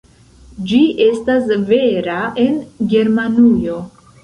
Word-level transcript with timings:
Ĝi 0.71 0.79
estas 1.07 1.51
vera 1.69 2.17
en 2.47 2.59
Germanujo. 2.97 3.81